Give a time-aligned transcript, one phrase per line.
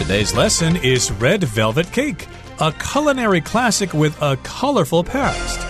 [0.00, 2.26] Today's lesson is Red Velvet Cake,
[2.58, 5.69] a culinary classic with a colorful past.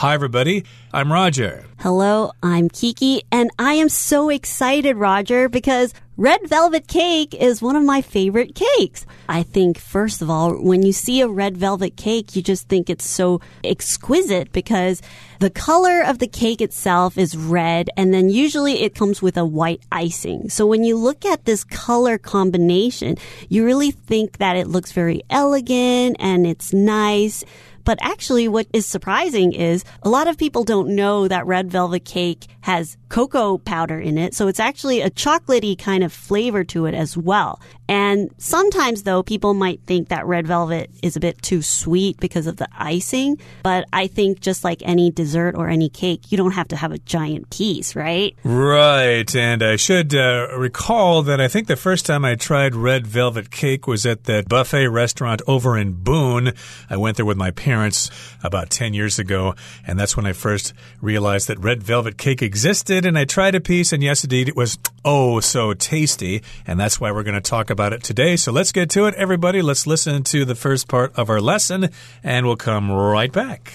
[0.00, 0.64] Hi, everybody.
[0.94, 1.66] I'm Roger.
[1.78, 7.76] Hello, I'm Kiki, and I am so excited, Roger, because red velvet cake is one
[7.76, 9.04] of my favorite cakes.
[9.28, 12.88] I think, first of all, when you see a red velvet cake, you just think
[12.88, 15.02] it's so exquisite because
[15.38, 19.44] the color of the cake itself is red, and then usually it comes with a
[19.44, 20.48] white icing.
[20.48, 23.16] So when you look at this color combination,
[23.50, 27.44] you really think that it looks very elegant and it's nice.
[27.84, 32.04] But actually, what is surprising is a lot of people don't know that red velvet
[32.04, 34.34] cake has cocoa powder in it.
[34.34, 37.60] So it's actually a chocolatey kind of flavor to it as well.
[37.88, 42.46] And sometimes, though, people might think that red velvet is a bit too sweet because
[42.46, 43.36] of the icing.
[43.64, 46.92] But I think just like any dessert or any cake, you don't have to have
[46.92, 48.36] a giant piece, right?
[48.44, 49.34] Right.
[49.34, 53.50] And I should uh, recall that I think the first time I tried red velvet
[53.50, 56.52] cake was at that buffet restaurant over in Boone.
[56.88, 58.08] I went there with my parents
[58.44, 59.56] about 10 years ago.
[59.84, 62.99] And that's when I first realized that red velvet cake existed.
[63.04, 63.92] And I tried a piece.
[63.92, 66.42] And yes, indeed, it was oh so tasty.
[66.66, 68.36] And that's why we're going to talk about about it today.
[68.36, 69.62] So let's get to it, everybody.
[69.62, 71.88] Let's listen to the first part of our lesson,
[72.22, 73.72] and we'll come right back.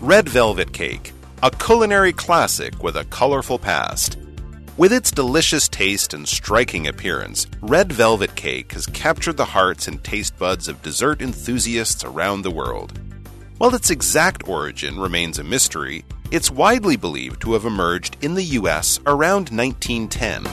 [0.00, 4.18] Red Velvet Cake, a culinary classic with a colorful past.
[4.76, 10.04] With its delicious taste and striking appearance, red velvet cake has captured the hearts and
[10.04, 12.92] taste buds of dessert enthusiasts around the world.
[13.57, 18.43] While its exact origin remains a mystery, it's widely believed to have emerged in the
[18.59, 20.47] US around 1910.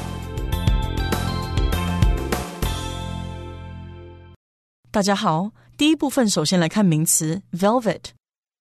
[4.90, 8.10] 大家好，第一部分首先来看名词 velvet，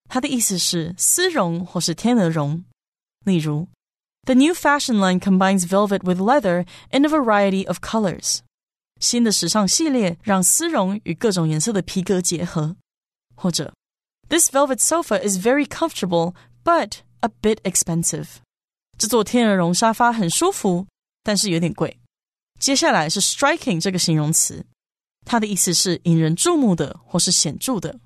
[0.07, 2.63] 它的意思是丝绒或是天鹅绒。
[3.25, 3.67] 例如，
[4.25, 8.39] The new fashion line combines velvet with leather in a variety of colors。
[8.99, 12.75] 新的时尚系列让丝绒与各种颜色的皮革结合。
[13.35, 13.73] 或者
[14.29, 18.27] ，This velvet sofa is very comfortable but a bit expensive。
[18.97, 20.87] 这座天鹅绒沙发很舒服，
[21.23, 21.99] 但是有点贵。
[22.59, 24.65] 接下来是 striking 这个形容词，
[25.25, 27.99] 它的意思是引人注目的或是显着的。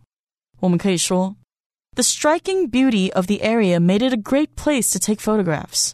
[0.59, 1.35] 我们可以说，
[1.95, 5.91] The striking beauty of the area made it a great place to take photographs。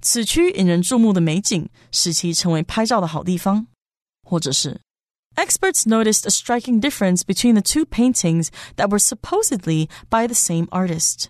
[0.00, 3.66] 此区引人注目的美景使其成为拍照的好地方。
[4.26, 4.80] 或者是
[5.36, 10.66] Experts noticed a striking difference between the two paintings that were supposedly by the same
[10.70, 11.28] artist.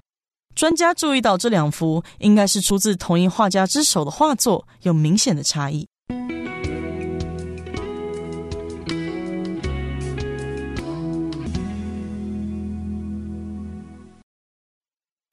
[0.54, 5.87] 专家注意到这两幅应该是出自同一画家之手的画作有明显的差异。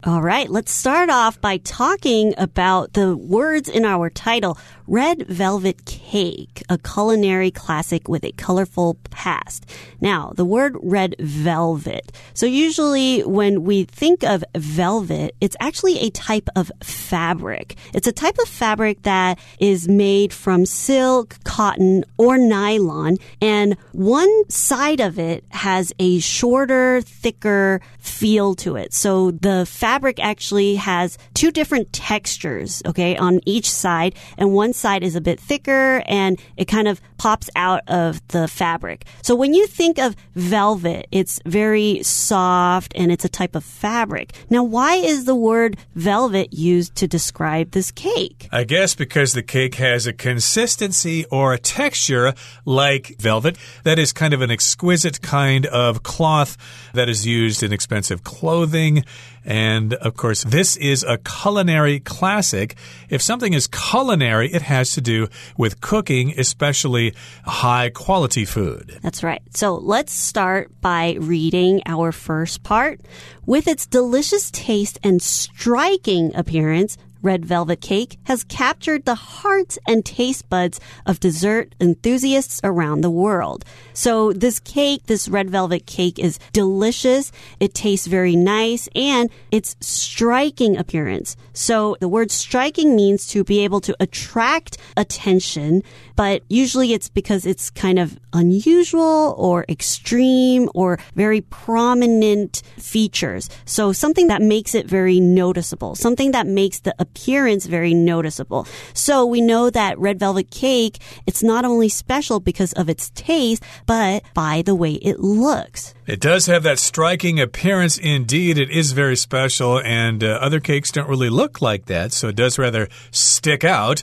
[0.06, 4.56] All right, let's start off by talking about the words in our title
[4.86, 9.66] Red Velvet Cake, a culinary classic with a colorful past.
[10.00, 12.12] Now, the word red velvet.
[12.34, 17.74] So, usually when we think of velvet, it's actually a type of fabric.
[17.92, 24.48] It's a type of fabric that is made from silk, cotton, or nylon, and one
[24.48, 28.94] side of it has a shorter, thicker feel to it.
[28.94, 35.02] So, the fabric actually has two different textures, okay, on each side, and one side
[35.02, 39.06] is a bit thicker and it kind of pops out of the fabric.
[39.22, 44.32] So when you think of velvet, it's very soft and it's a type of fabric.
[44.50, 48.48] Now, why is the word velvet used to describe this cake?
[48.52, 52.34] I guess because the cake has a consistency or a texture
[52.64, 56.56] like velvet that is kind of an exquisite kind of cloth
[56.92, 59.04] that is used in expensive clothing.
[59.44, 62.76] And of course, this is a culinary classic.
[63.08, 67.14] If something is culinary, it has to do with cooking, especially
[67.44, 68.98] high quality food.
[69.02, 69.42] That's right.
[69.54, 73.00] So let's start by reading our first part.
[73.44, 80.04] With its delicious taste and striking appearance, red velvet cake has captured the hearts and
[80.04, 83.64] taste buds of dessert enthusiasts around the world.
[83.92, 87.32] So this cake, this red velvet cake is delicious.
[87.60, 91.36] It tastes very nice and it's striking appearance.
[91.52, 95.82] So the word striking means to be able to attract attention,
[96.14, 103.48] but usually it's because it's kind of unusual or extreme or very prominent features.
[103.64, 108.66] So something that makes it very noticeable, something that makes the appearance very noticeable.
[108.94, 110.98] So we know that red velvet cake,
[111.28, 115.94] it's not only special because of its taste, but by the way it looks.
[116.06, 118.58] It does have that striking appearance indeed.
[118.58, 122.36] It is very special, and uh, other cakes don't really look like that, so it
[122.36, 124.02] does rather stick out.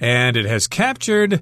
[0.00, 1.40] and it has captured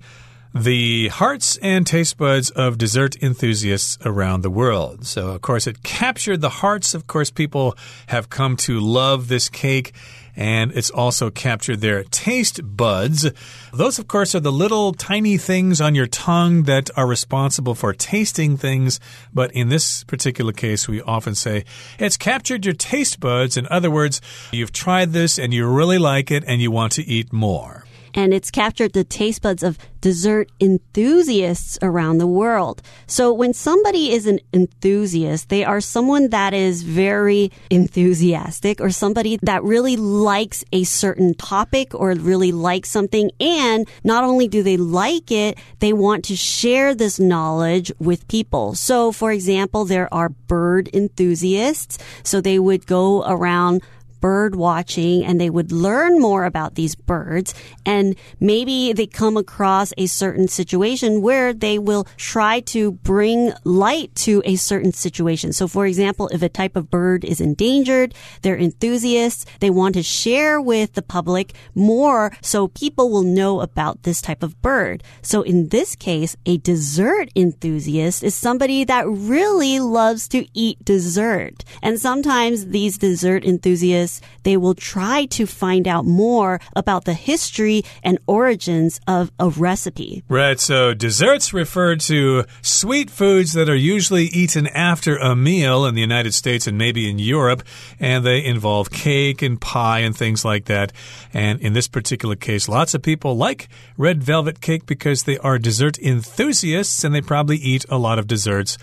[0.55, 5.07] the hearts and taste buds of dessert enthusiasts around the world.
[5.07, 6.95] So, of course, it captured the hearts.
[6.95, 7.75] Of course, people
[8.09, 9.93] have come to love this cake
[10.37, 13.31] and it's also captured their taste buds.
[13.73, 17.93] Those, of course, are the little tiny things on your tongue that are responsible for
[17.93, 19.01] tasting things.
[19.33, 21.65] But in this particular case, we often say
[21.99, 23.57] it's captured your taste buds.
[23.57, 24.21] In other words,
[24.53, 27.82] you've tried this and you really like it and you want to eat more
[28.15, 32.83] and it's captured the taste buds of dessert enthusiasts around the world.
[33.07, 39.39] So when somebody is an enthusiast, they are someone that is very enthusiastic or somebody
[39.43, 43.31] that really likes a certain topic or really likes something.
[43.41, 48.75] And not only do they like it, they want to share this knowledge with people.
[48.75, 51.99] So for example, there are bird enthusiasts.
[52.25, 53.83] So they would go around
[54.23, 57.53] bird watching and they would learn more about these birds
[57.85, 64.15] and maybe they come across a certain situation where they will try to bring light
[64.15, 65.53] to a certain situation.
[65.53, 70.03] So for example, if a type of bird is endangered, they're enthusiasts, they want to
[70.03, 75.03] share with the public more so people will know about this type of bird.
[75.21, 81.65] So in this case, a dessert enthusiast is somebody that really loves to eat dessert.
[81.83, 84.12] And sometimes these dessert enthusiasts
[84.43, 90.23] they will try to find out more about the history and origins of a recipe.
[90.29, 90.59] Right.
[90.59, 96.01] So desserts refer to sweet foods that are usually eaten after a meal in the
[96.01, 97.63] United States and maybe in Europe,
[98.01, 100.93] and they involve cake and pie and things like that.
[101.33, 105.59] And in this particular case, lots of people like red velvet cake because they are
[105.59, 108.79] dessert enthusiasts and they probably eat a lot of desserts.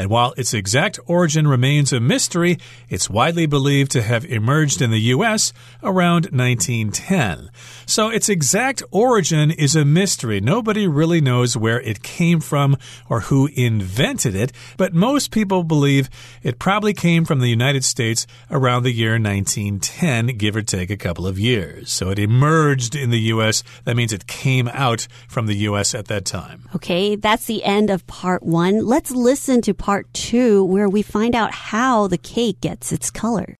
[0.00, 2.56] And while its exact origin remains a mystery,
[2.88, 5.52] it's widely believed to have emerged in the U.S.
[5.82, 7.50] around 1910.
[7.84, 10.40] So its exact origin is a mystery.
[10.40, 12.78] Nobody really knows where it came from
[13.10, 16.08] or who invented it, but most people believe
[16.42, 20.96] it probably came from the United States around the year 1910, give or take a
[20.96, 21.92] couple of years.
[21.92, 23.62] So it emerged in the U.S.
[23.84, 25.94] That means it came out from the U.S.
[25.94, 26.70] at that time.
[26.74, 28.86] Okay, that's the end of part one.
[28.86, 33.56] Let's listen to part two, where we find out how the cake gets its color.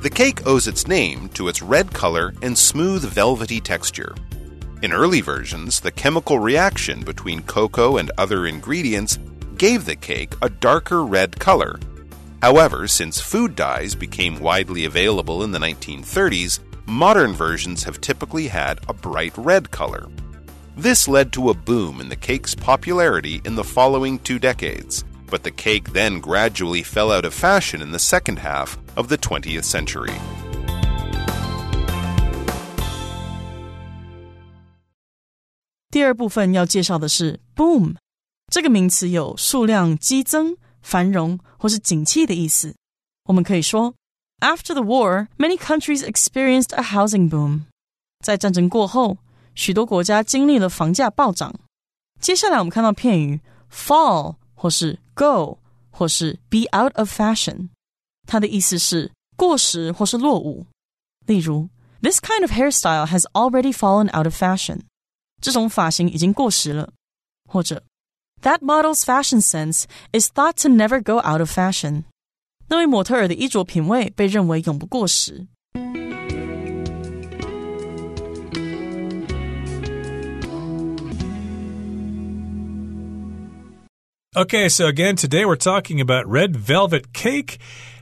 [0.00, 4.14] The cake owes its name to its red color and smooth velvety texture.
[4.82, 9.18] In early versions, the chemical reaction between cocoa and other ingredients
[9.58, 11.78] gave the cake a darker red color.
[12.40, 18.80] However, since food dyes became widely available in the 1930s, modern versions have typically had
[18.88, 20.08] a bright red color.
[20.77, 25.43] This led to a boom in the cake's popularity in the following two decades, but
[25.43, 29.63] the cake then gradually fell out of fashion in the second half of the 20th
[29.63, 30.13] century.
[35.89, 37.95] 第二部分要介绍的是 “boom”
[38.51, 42.75] 这个名词，有数量激增、繁荣或是景气的意思。
[43.29, 43.95] 我们可以说，
[44.41, 47.61] After the war, many countries experienced a housing boom。
[48.19, 49.17] 在战争过后，
[49.53, 51.53] 许多国家经历了房价暴涨。
[52.19, 53.41] 接下来我们看到片语
[53.71, 55.59] “fall” 或是 “go”
[55.89, 57.69] 或是 “be out of fashion”，
[58.27, 60.65] 它的意思是过时或是落伍。
[61.25, 61.69] 例如，“
[62.01, 64.81] This kind of hairstyle has already fallen out of fashion”，
[65.41, 66.93] 这种发型已经过时了。
[67.49, 67.83] 或者，“
[68.41, 72.03] That model's fashion sense is thought to never go out of fashion”，
[72.67, 75.47] 那位模特儿的衣着品味被认为永不过时。
[84.36, 87.58] Okay, so again, today we're talking about red velvet cake.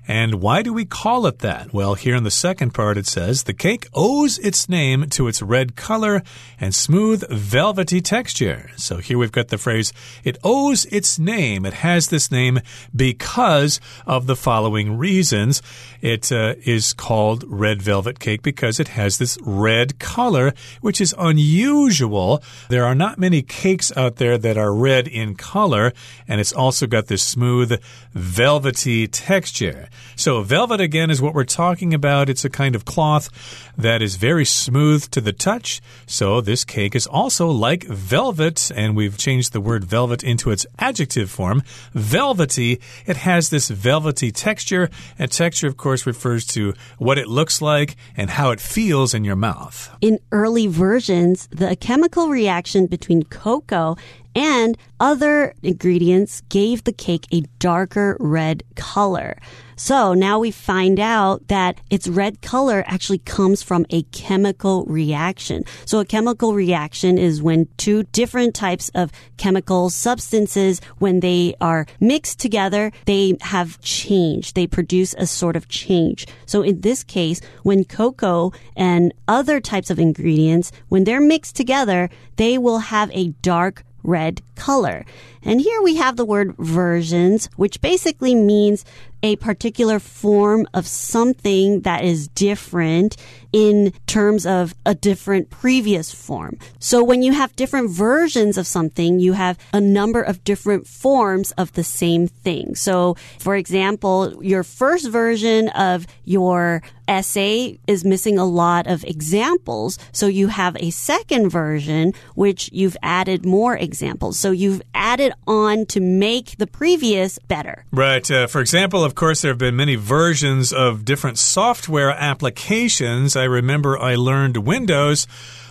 [0.07, 1.73] And why do we call it that?
[1.73, 5.41] Well, here in the second part it says the cake owes its name to its
[5.41, 6.23] red color
[6.61, 8.71] and smooth velvety texture.
[8.77, 9.93] So here we've got the phrase
[10.23, 11.65] it owes its name.
[11.65, 12.61] It has this name
[12.95, 15.63] because of the following reasons.
[16.01, 21.15] It uh, is called red velvet cake because it has this red color, which is
[21.19, 22.43] unusual.
[22.69, 25.93] There are not many cakes out there that are red in color,
[26.27, 27.81] and it's also got this smooth
[28.13, 29.89] velvety texture.
[30.17, 32.29] So, velvet again is what we're talking about.
[32.29, 33.29] It's a kind of cloth
[33.77, 35.81] that is very smooth to the touch.
[36.07, 40.67] So, this cake is also like velvet, and we've changed the word velvet into its
[40.79, 41.63] adjective form.
[41.93, 42.81] Velvety.
[43.07, 47.97] It has this velvety texture, and texture, of course, refers to what it looks like
[48.17, 49.91] and how it feels in your mouth.
[50.01, 53.97] In early versions, the chemical reaction between cocoa
[54.35, 59.37] and other ingredients gave the cake a darker red color.
[59.79, 65.63] So now we find out that its red color actually comes from a chemical reaction.
[65.85, 71.87] So a chemical reaction is when two different types of chemical substances, when they are
[72.01, 74.57] mixed together, they have changed.
[74.57, 76.27] They produce a sort of change.
[76.45, 82.11] So in this case, when cocoa and other types of ingredients, when they're mixed together,
[82.35, 85.05] they will have a dark red color.
[85.43, 88.85] And here we have the word versions, which basically means
[89.23, 93.17] a particular form of something that is different
[93.53, 96.57] in terms of a different previous form.
[96.79, 101.51] So when you have different versions of something, you have a number of different forms
[101.53, 102.75] of the same thing.
[102.75, 109.99] So for example, your first version of your essay is missing a lot of examples.
[110.13, 114.39] So you have a second version, which you've added more examples.
[114.39, 117.85] So you've added on to make the previous better.
[117.91, 118.29] Right.
[118.31, 123.37] Uh, for example, of course, there have been many versions of different software applications.
[123.37, 125.27] I remember I learned Windows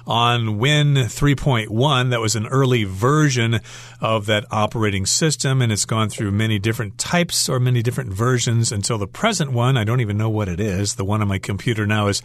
[0.07, 2.09] on Win 3.1.
[2.09, 3.59] That was an early version
[3.99, 8.71] of that operating system, and it's gone through many different types or many different versions
[8.71, 9.75] until the present one.
[9.75, 10.95] I don't even know what it is.
[10.95, 12.21] The one on my computer now is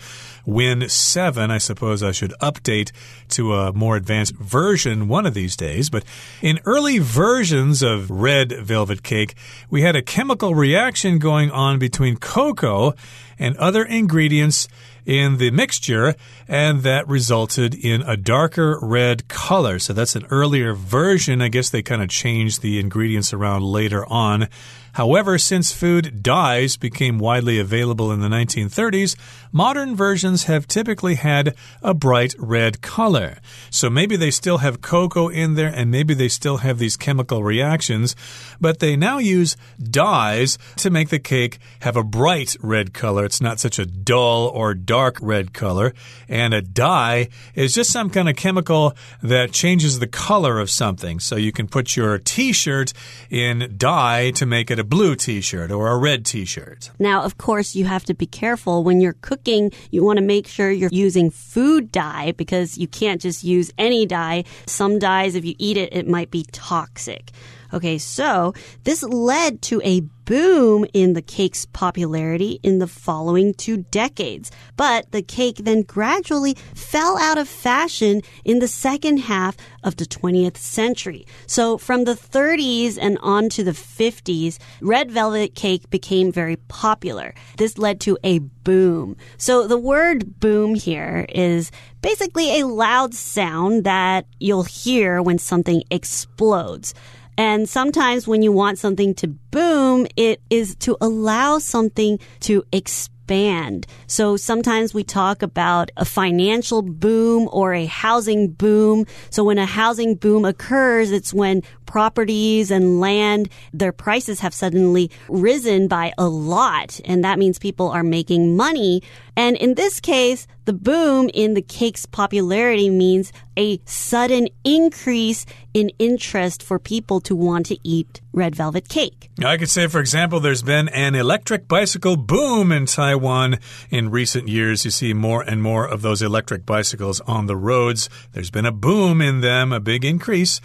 [0.47, 1.51] Win 7.
[1.51, 2.93] I suppose I should update
[3.31, 5.91] to a more advanced version one of these days.
[5.91, 6.05] But
[6.41, 9.35] in early versions of Red Velvet Cake,
[9.69, 12.95] we had a chemical reaction going on between cocoa
[13.39, 14.69] and other ingredients
[15.05, 16.15] in the mixture,
[16.49, 19.79] and that resulted in a darker red color.
[19.79, 21.43] So that's an earlier version.
[21.43, 24.49] I guess they kind of changed the ingredients around later on.
[24.93, 29.17] However, since food dyes became widely available in the 1930s,
[29.51, 33.39] modern versions have typically had a bright red color.
[33.71, 37.43] So maybe they still have cocoa in there and maybe they still have these chemical
[37.43, 38.15] reactions,
[38.61, 43.25] but they now use dyes to make the cake have a bright red color.
[43.25, 45.95] It's not such a dull or dark red color.
[46.29, 51.19] And a dye is just some kind of chemical that changes the color of something.
[51.19, 52.93] So you can put your t shirt
[53.31, 56.91] in dye to make it a blue t shirt or a red t shirt.
[56.99, 59.71] Now, of course, you have to be careful when you're cooking.
[59.93, 64.07] You want to make sure you're using food dye because you can't just use any
[64.07, 64.43] dye.
[64.67, 67.31] Some dyes, if you eat it, it might be toxic.
[67.73, 68.53] Okay, so
[68.85, 74.51] this led to a boom in the cake's popularity in the following two decades.
[74.77, 80.07] But the cake then gradually fell out of fashion in the second half of the
[80.07, 81.27] 20th century.
[81.47, 87.35] So from the 30s and on to the 50s, red velvet cake became very popular.
[87.57, 89.17] This led to a boom.
[89.39, 95.83] So the word boom here is basically a loud sound that you'll hear when something
[95.91, 96.95] explodes.
[97.39, 103.87] And sometimes when you want something to boom, it is to allow something to expand.
[104.07, 109.07] So sometimes we talk about a financial boom or a housing boom.
[109.31, 115.11] So when a housing boom occurs, it's when properties and land, their prices have suddenly
[115.29, 117.01] risen by a lot.
[117.07, 119.03] And that means people are making money.
[119.37, 125.91] And in this case, the boom in the cake's popularity means a sudden increase in
[125.99, 129.31] interest for people to want to eat red velvet cake.
[129.45, 133.59] I could say, for example, there's been an electric bicycle boom in Taiwan
[133.91, 134.85] in recent years.
[134.85, 138.09] You see more and more of those electric bicycles on the roads.
[138.33, 140.61] There's been a boom in them, a big increase.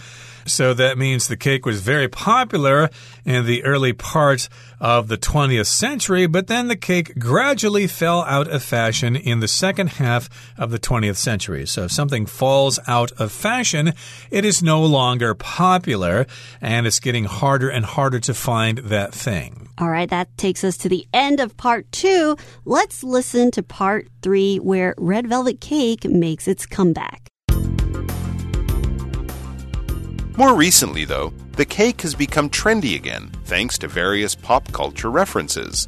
[0.47, 2.89] So that means the cake was very popular
[3.25, 4.49] in the early part
[4.79, 9.47] of the 20th century, but then the cake gradually fell out of fashion in the
[9.47, 11.65] second half of the 20th century.
[11.65, 13.93] So if something falls out of fashion,
[14.31, 16.25] it is no longer popular
[16.61, 19.69] and it's getting harder and harder to find that thing.
[19.79, 22.35] All right, that takes us to the end of part two.
[22.65, 27.29] Let's listen to part three where Red Velvet Cake makes its comeback.
[30.37, 35.87] More recently, though, the cake has become trendy again thanks to various pop culture references.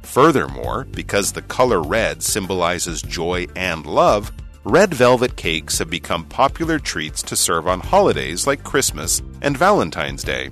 [0.00, 4.32] Furthermore, because the color red symbolizes joy and love,
[4.64, 10.24] red velvet cakes have become popular treats to serve on holidays like Christmas and Valentine's
[10.24, 10.48] Day.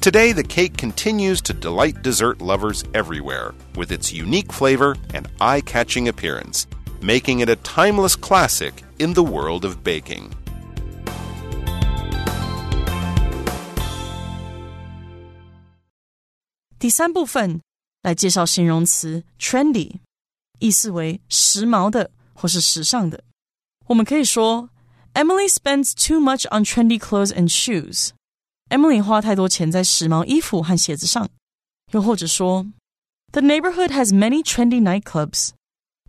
[0.00, 5.62] Today, the cake continues to delight dessert lovers everywhere with its unique flavor and eye
[5.62, 6.68] catching appearance,
[7.02, 10.32] making it a timeless classic in the world of baking.
[16.78, 17.60] 第三部分
[18.02, 19.96] 来介绍形容词 trendy，
[20.60, 23.24] 意思为时髦的或是时尚的。
[23.86, 24.70] 我们可以说
[25.14, 28.10] Emily spends too much on trendy clothes and shoes.
[28.68, 31.28] Emily 花太多钱在时髦衣服和鞋子上。
[31.92, 32.66] 又或者说
[33.32, 35.50] ，The neighborhood has many trendy nightclubs.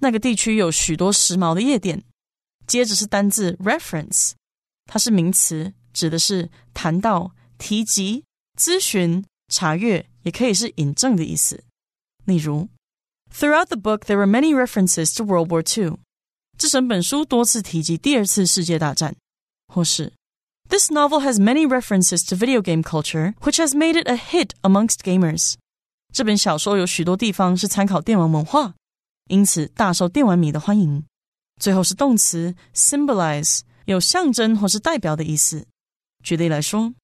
[0.02, 2.04] 那个地区有许多时髦的夜店。
[2.68, 4.34] 接着是单字 reference，
[4.86, 8.24] 它是名词，指的是谈到、提及、
[8.60, 11.65] 咨询、查阅，也可以是引证的意思。
[12.25, 12.69] 例如，
[13.33, 15.99] Throughout the book, there were many references to World War II.
[16.57, 19.17] 这整本书多次提及第二次世界大战。
[19.67, 20.13] 或是，
[20.69, 24.99] This novel has many references to video game culture, which has made it a hit amongst
[25.03, 25.55] gamers.
[26.13, 28.75] 这本小说有许多地方是参考电玩文化，
[29.27, 31.05] 因此大受电玩迷的欢迎。
[31.61, 35.67] 最后是动词 symbolize，有象征或是代表的意思。
[36.23, 36.95] 举例来说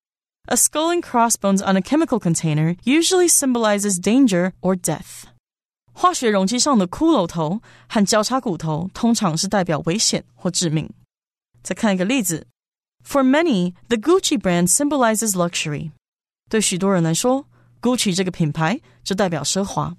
[0.47, 5.25] ，A skull and crossbones on a chemical container usually symbolizes danger or death。
[5.93, 10.89] 化学容器上的骷髅头和交叉骨头通常是代表危险或致命。
[11.63, 12.47] 再看一个例子，
[13.05, 15.91] For many, the Gucci brand symbolizes luxury。
[16.49, 17.47] 对许多人来说，
[17.83, 19.97] Gucci 这个品牌就代表奢华。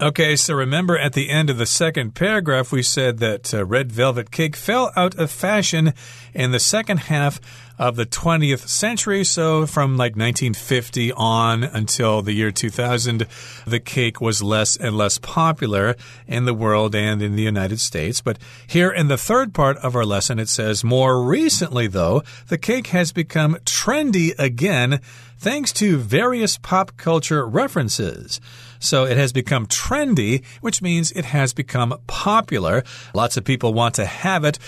[0.00, 3.90] Okay, so remember at the end of the second paragraph, we said that uh, red
[3.90, 5.92] velvet cake fell out of fashion
[6.32, 7.40] in the second half
[7.80, 9.24] of the 20th century.
[9.24, 13.26] So, from like 1950 on until the year 2000,
[13.66, 15.96] the cake was less and less popular
[16.28, 18.20] in the world and in the United States.
[18.20, 18.38] But
[18.68, 22.88] here in the third part of our lesson, it says, More recently, though, the cake
[22.88, 25.00] has become trendy again
[25.38, 28.40] thanks to various pop culture references.
[28.78, 32.84] So it has become trendy, which means it has become popular.
[33.14, 34.58] Lots of people want to have it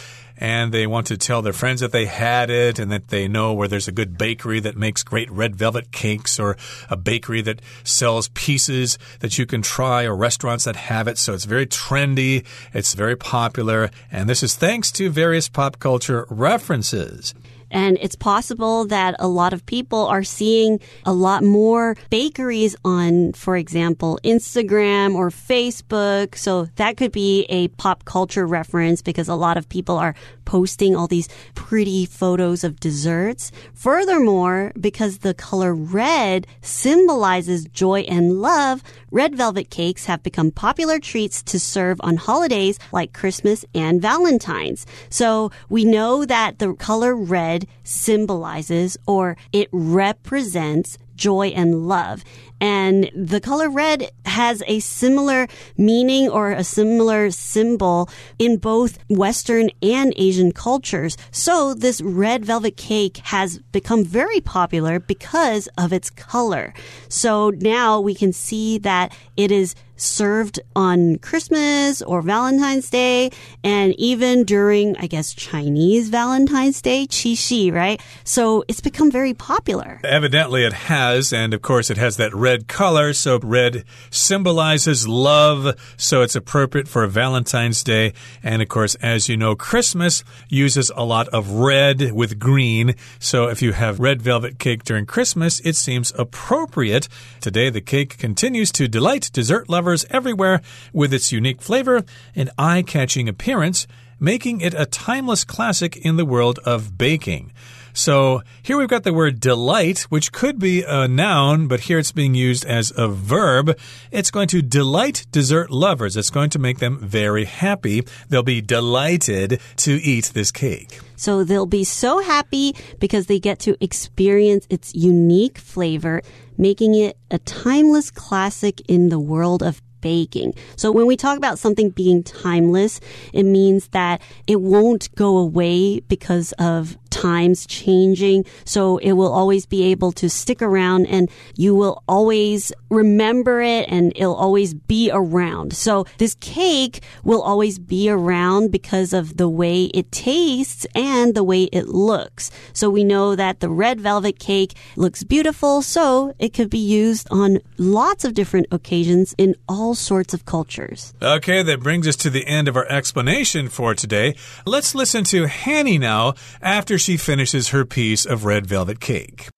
[0.40, 3.52] and they want to tell their friends that they had it and that they know
[3.52, 6.56] where there's a good bakery that makes great red velvet cakes or
[6.88, 11.18] a bakery that sells pieces that you can try or restaurants that have it.
[11.18, 16.26] So it's very trendy, it's very popular, and this is thanks to various pop culture
[16.30, 17.34] references.
[17.70, 23.32] And it's possible that a lot of people are seeing a lot more bakeries on,
[23.32, 26.36] for example, Instagram or Facebook.
[26.36, 30.14] So that could be a pop culture reference because a lot of people are
[30.44, 33.52] posting all these pretty photos of desserts.
[33.74, 40.98] Furthermore, because the color red symbolizes joy and love, red velvet cakes have become popular
[40.98, 44.86] treats to serve on holidays like Christmas and Valentine's.
[45.08, 52.24] So we know that the color red symbolizes or it represents joy and love.
[52.60, 59.70] And the color red has a similar meaning or a similar symbol in both Western
[59.82, 61.16] and Asian cultures.
[61.30, 66.74] So this red velvet cake has become very popular because of its color.
[67.08, 73.30] So now we can see that it is served on Christmas or Valentine's Day
[73.62, 78.00] and even during, I guess, Chinese Valentine's Day, Qixi, right?
[78.24, 80.00] So it's become very popular.
[80.04, 81.32] Evidently it has.
[81.32, 83.12] And of course, it has that red red color.
[83.12, 85.80] So red symbolizes love.
[85.96, 88.12] So it's appropriate for Valentine's Day.
[88.42, 92.96] And of course, as you know, Christmas uses a lot of red with green.
[93.20, 97.06] So if you have red velvet cake during Christmas, it seems appropriate.
[97.40, 100.60] Today, the cake continues to delight dessert lovers everywhere
[100.92, 102.02] with its unique flavor
[102.34, 103.86] and eye catching appearance,
[104.18, 107.52] making it a timeless classic in the world of baking.
[107.92, 112.12] So here we've got the word delight, which could be a noun, but here it's
[112.12, 113.78] being used as a verb.
[114.10, 116.16] It's going to delight dessert lovers.
[116.16, 118.04] It's going to make them very happy.
[118.28, 121.00] They'll be delighted to eat this cake.
[121.16, 126.22] So they'll be so happy because they get to experience its unique flavor,
[126.56, 130.54] making it a timeless classic in the world of baking.
[130.76, 133.00] So when we talk about something being timeless,
[133.32, 138.44] it means that it won't go away because of times changing.
[138.64, 143.86] So it will always be able to stick around and you will always remember it
[143.88, 145.74] and it'll always be around.
[145.74, 151.44] So this cake will always be around because of the way it tastes and the
[151.44, 152.50] way it looks.
[152.72, 155.82] So we know that the red velvet cake looks beautiful.
[155.82, 161.12] So it could be used on lots of different occasions in all sorts of cultures.
[161.20, 164.34] Okay, that brings us to the end of our explanation for today.
[164.64, 169.49] Let's listen to Hanny now after she finishes her piece of red velvet cake.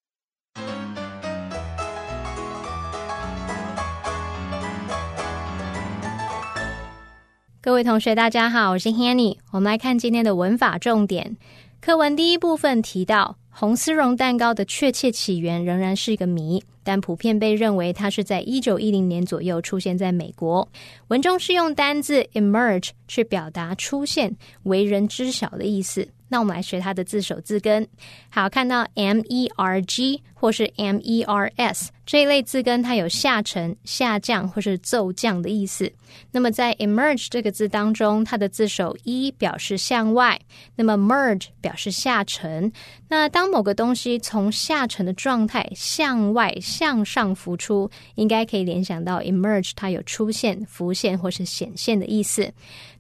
[7.62, 9.38] 各位同学，大家好，我是 Hanny。
[9.52, 11.36] 我们来看今天的文法重点。
[11.82, 20.68] 课文第一部分提到 红丝绒蛋糕的确切起源仍然是一个谜，但普遍被认为它是在一九一零年左右出现在美国。
[21.10, 26.08] 文中是用单字 emerge 去表达出现、为人知晓的意思。
[26.33, 27.87] 那我们来学它的字首字根。
[28.31, 35.93] 好，看到 m e r g 或是 m e r s 这一类字根，它有下沉、下降或是骤降的意思。
[36.31, 40.41] 那么在 emerge 这个字当中，它的字首一表示向外，
[40.75, 42.73] 那么 merge 表示下沉。
[43.09, 52.51] 那当某个东西从下沉的状态向外向上浮出，应该可以联想到 emerge 它有出现、浮现或是显现的意思。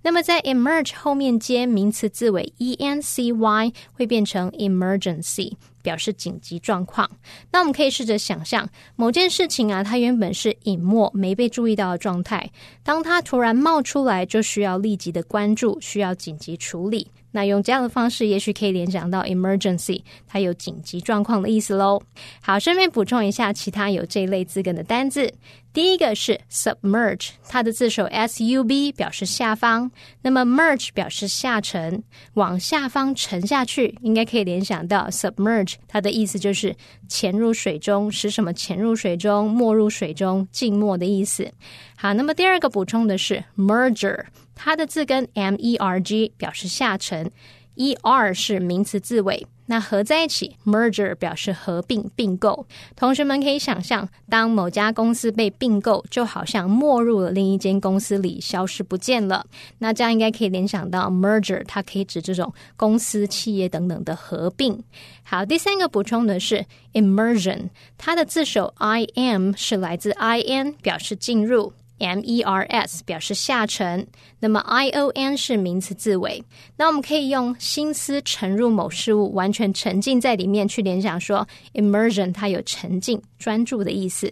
[0.03, 7.09] 那么在 emerge 后面接名词字尾 e n c y 会变成 emergency，表示紧急状况。
[7.51, 12.51] 那我们可以试着想象，某件事情啊，它原本是隐没、没被注意到的状态，
[12.83, 17.09] 当它突然冒出来，就需要立即的关注，需要紧急处理。
[17.33, 22.01] 那用这样的方式，也许可以联想到 emergency，它有紧急状况的意思喽。
[22.41, 25.33] 好，顺便补充一下其他有这类字根的单字。
[25.73, 29.91] 第一个是 submerge，它的字首 s u b 表示下方，
[30.21, 32.03] 那么 merge 表示下沉，
[32.35, 36.77] 往下方沉下去，应该可以联想到 submerge，它的意思就是
[37.09, 41.51] 潜入水中，使什么潜入水中，没入水中，静默的意思。
[41.97, 44.27] 好，那么第二个补充的是 merger。
[44.55, 47.31] 它的字根 m e r g 表示下沉
[47.75, 52.67] ，e r 是名词字尾，那合在一起 merger 表示合并并购。
[52.95, 59.47] 同学们可以想象，当某家公司被并购，就好像没入了另一间公司里，消失不见了。
[59.79, 64.83] 那这样应该可以联想到 merger，它可以指这种公司、企业等等的合并。
[65.23, 71.73] 好，第三个补充的是 immersion，它的字首 i m 是来自 i n，表示进入。
[72.03, 74.07] M E R S 表示下沉，
[74.41, 76.43] 那么 I O N 是名词字尾，
[76.77, 84.31] 那我们可以用心思沉入某事物，完全沉浸在里面去联想，说 immersion 它有沉浸、专注的意思。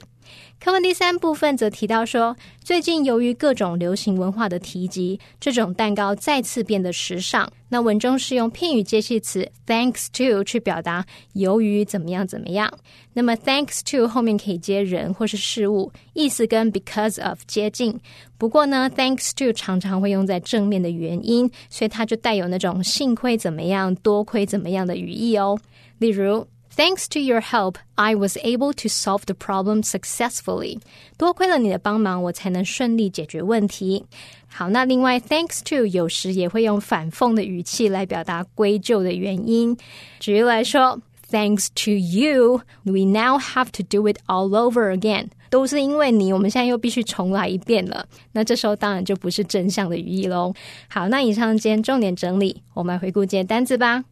[0.63, 7.51] 课文第三部分则提到说，最近由于各种流行文化的提及，这种蛋糕再次变得时尚。
[7.71, 12.71] 那文中是用片语介系词 thanks to 去表达由于怎么样怎么样。
[13.15, 17.99] 那么 thanks to 后面可以接人或是事物，意思跟 because of 接近。
[18.37, 25.59] 不过呢，thanks to 常常会用在正面的原因，所以它就带有那种幸亏怎么样、多亏怎么样的语义哦。
[25.97, 26.47] 例如。
[26.77, 30.79] Thanks to your help, I was able to solve the problem successfully.
[31.19, 34.05] 多亏了你的帮忙，我才能顺利解决问题。
[34.47, 39.77] 好，那另外，thanks to 有时也会用反讽的语气来表达归咎的原因。
[40.21, 40.99] 举例来说
[41.31, 45.27] ，Thanks to you, we now have to do it all over again.
[45.51, 48.07] 都是因为你，我们现在又必须重来一遍了。
[48.33, 50.55] 那这时候当然就不是真相的语义喽。
[50.89, 54.05] 好，那以上今天重点整理，我们来回顾今天单词吧。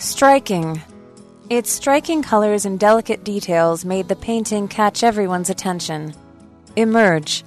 [0.00, 0.80] Striking.
[1.50, 6.14] Its striking colors and delicate details made the painting catch everyone's attention.
[6.74, 7.44] Emerge.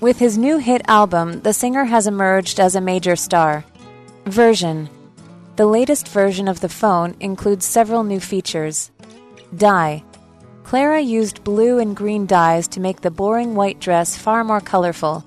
[0.00, 3.64] With his new hit album, the singer has emerged as a major star.
[4.26, 4.88] Version.
[5.56, 8.92] The latest version of the phone includes several new features.
[9.56, 10.04] Dye.
[10.62, 15.24] Clara used blue and green dyes to make the boring white dress far more colorful.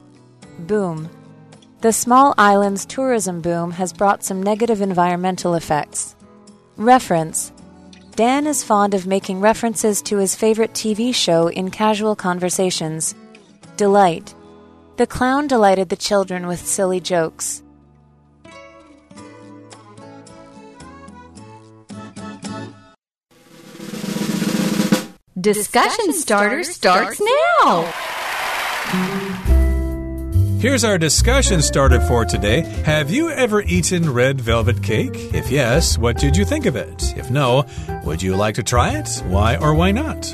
[0.59, 1.09] Boom.
[1.81, 6.15] The small island's tourism boom has brought some negative environmental effects.
[6.77, 7.51] Reference
[8.15, 13.13] Dan is fond of making references to his favorite TV show in casual conversations.
[13.77, 14.33] Delight.
[14.97, 17.61] The clown delighted the children with silly jokes.
[25.39, 27.21] Discussion starter starts
[27.63, 27.93] now.
[30.63, 32.61] Here's our discussion starter for today.
[32.85, 35.11] Have you ever eaten red velvet cake?
[35.33, 37.17] If yes, what did you think of it?
[37.17, 37.65] If no,
[38.05, 39.09] would you like to try it?
[39.25, 40.33] Why or why not?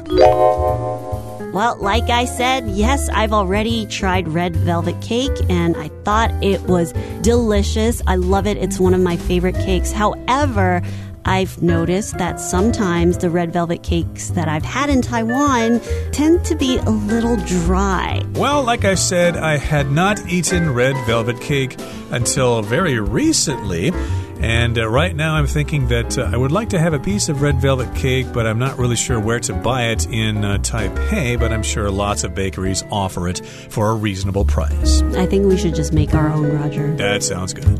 [1.51, 6.61] Well, like I said, yes, I've already tried red velvet cake and I thought it
[6.61, 8.03] was delicious.
[8.05, 8.57] I love it.
[8.57, 9.91] It's one of my favorite cakes.
[9.91, 10.83] However,
[11.25, 15.79] I've noticed that sometimes the red velvet cakes that I've had in Taiwan
[16.11, 18.21] tend to be a little dry.
[18.33, 21.75] Well, like I said, I had not eaten red velvet cake
[22.11, 23.91] until very recently.
[24.39, 27.27] And uh, right now, I'm thinking that uh, I would like to have a piece
[27.27, 30.59] of red velvet cake, but I'm not really sure where to buy it in uh,
[30.59, 31.37] Taipei.
[31.37, 35.01] But I'm sure lots of bakeries offer it for a reasonable price.
[35.01, 36.95] I think we should just make our own, Roger.
[36.95, 37.79] That sounds good.